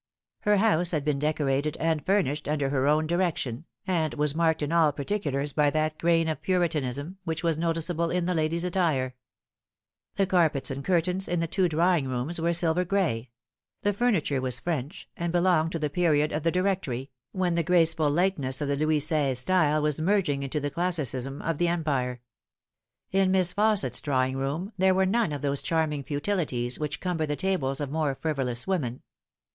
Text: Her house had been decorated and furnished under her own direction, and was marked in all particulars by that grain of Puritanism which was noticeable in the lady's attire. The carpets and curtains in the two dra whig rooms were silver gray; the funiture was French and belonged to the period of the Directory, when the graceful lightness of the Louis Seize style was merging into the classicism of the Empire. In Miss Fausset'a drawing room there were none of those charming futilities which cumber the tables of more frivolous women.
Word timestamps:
Her 0.39 0.57
house 0.57 0.89
had 0.89 1.05
been 1.05 1.19
decorated 1.19 1.77
and 1.77 2.03
furnished 2.03 2.47
under 2.47 2.69
her 2.69 2.87
own 2.87 3.05
direction, 3.05 3.65
and 3.85 4.15
was 4.15 4.33
marked 4.33 4.63
in 4.63 4.71
all 4.71 4.91
particulars 4.91 5.53
by 5.53 5.69
that 5.69 5.99
grain 5.99 6.27
of 6.27 6.41
Puritanism 6.41 7.19
which 7.23 7.43
was 7.43 7.55
noticeable 7.55 8.09
in 8.09 8.25
the 8.25 8.33
lady's 8.33 8.63
attire. 8.63 9.13
The 10.15 10.25
carpets 10.25 10.71
and 10.71 10.83
curtains 10.83 11.27
in 11.27 11.39
the 11.39 11.45
two 11.45 11.69
dra 11.69 11.93
whig 11.93 12.07
rooms 12.07 12.41
were 12.41 12.51
silver 12.51 12.83
gray; 12.83 13.29
the 13.83 13.93
funiture 13.93 14.41
was 14.41 14.59
French 14.59 15.07
and 15.15 15.31
belonged 15.31 15.71
to 15.73 15.77
the 15.77 15.87
period 15.87 16.31
of 16.31 16.41
the 16.41 16.51
Directory, 16.51 17.11
when 17.31 17.53
the 17.53 17.61
graceful 17.61 18.09
lightness 18.09 18.59
of 18.59 18.69
the 18.69 18.75
Louis 18.77 19.01
Seize 19.01 19.37
style 19.37 19.83
was 19.83 20.01
merging 20.01 20.41
into 20.41 20.59
the 20.59 20.71
classicism 20.71 21.43
of 21.43 21.59
the 21.59 21.67
Empire. 21.67 22.21
In 23.11 23.29
Miss 23.29 23.53
Fausset'a 23.53 24.01
drawing 24.01 24.35
room 24.35 24.73
there 24.79 24.95
were 24.95 25.05
none 25.05 25.31
of 25.31 25.43
those 25.43 25.61
charming 25.61 26.01
futilities 26.01 26.79
which 26.79 27.01
cumber 27.01 27.27
the 27.27 27.35
tables 27.35 27.79
of 27.79 27.91
more 27.91 28.15
frivolous 28.19 28.65
women. 28.65 29.03